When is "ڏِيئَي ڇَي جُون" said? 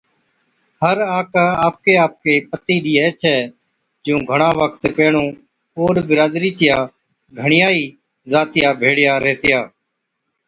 2.83-4.21